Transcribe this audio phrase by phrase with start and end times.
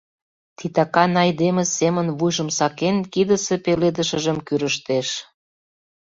[0.57, 5.07] Титакан айдеме семын вуйжым сакен, кидысе пеледышыжым кӱрыштеш.